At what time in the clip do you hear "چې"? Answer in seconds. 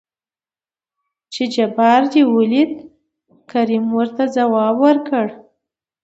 1.33-1.43